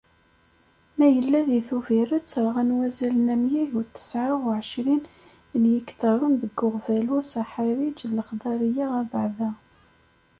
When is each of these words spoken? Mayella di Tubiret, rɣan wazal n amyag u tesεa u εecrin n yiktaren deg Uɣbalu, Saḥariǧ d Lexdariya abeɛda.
Mayella 0.97 1.39
di 1.49 1.59
Tubiret, 1.67 2.29
rɣan 2.45 2.75
wazal 2.77 3.15
n 3.21 3.27
amyag 3.35 3.71
u 3.79 3.83
tesεa 3.93 4.33
u 4.45 4.47
εecrin 4.59 5.03
n 5.61 5.63
yiktaren 5.71 6.33
deg 6.41 6.53
Uɣbalu, 6.67 7.17
Saḥariǧ 7.31 7.99
d 8.09 8.11
Lexdariya 8.17 8.87
abeɛda. 9.01 9.49